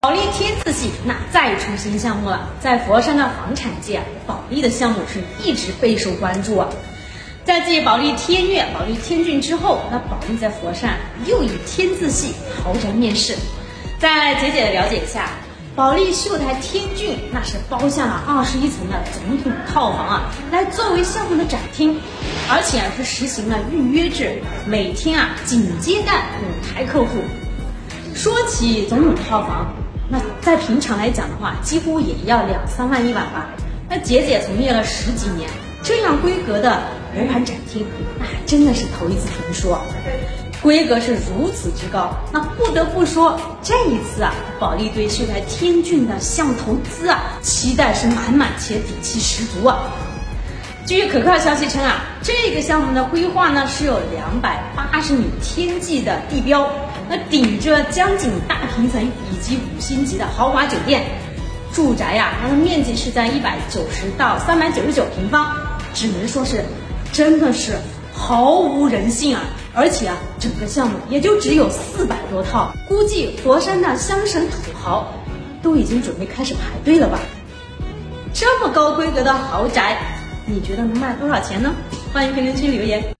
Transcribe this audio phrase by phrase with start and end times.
[0.00, 6.68] 保利天字系那再出新项目了，在佛山的房产界，保利的项目是一直备受关注啊。
[7.44, 12.32] 在继保利天悦、保利天骏之后，那保利在佛山又以天字系
[12.62, 13.34] 豪宅面世。
[13.98, 15.30] 在姐姐的了解下，
[15.74, 22.00] 保利秀台天骏那是包下了二十一层的总统套房啊，来作为项目的展厅，
[22.48, 27.18] 而且啊是实行了预约制，每天啊仅接待五台客户。
[28.14, 29.66] 说起总统套房。
[30.10, 33.48] 那在平常来讲的话，几乎也要两三万一晚吧。
[33.90, 35.48] 那姐姐从业了十几年，
[35.82, 36.82] 这样规格的
[37.14, 37.86] 楼盘展厅，
[38.18, 39.80] 那真的是头一次听说。
[40.60, 49.78] 规格是如此之高，那不得不说，这一次啊，保利对秀台天骏的项目投资啊，期待是满满且底气十足啊。
[50.88, 56.66] 据可靠消息称啊，这个项目的规划呢是有两百八十米天际的地标，
[57.10, 61.04] 那顶着江景大平层以及五星级的豪华酒店，
[61.74, 65.54] 住宅呀，它的面积是在一百九十到三百九十九平方，
[65.92, 66.64] 只能说是
[67.12, 67.72] 真的是
[68.14, 69.42] 毫无人性啊！
[69.74, 75.12] 而且啊，整个项目也就只有四百多套，估计佛山的乡绅土豪
[75.62, 77.18] 都已经准备开始排队了吧？
[78.32, 79.98] 这么高规格的豪宅。
[80.50, 81.74] 你觉得能卖多少钱呢？
[82.12, 83.17] 欢迎评论区留言。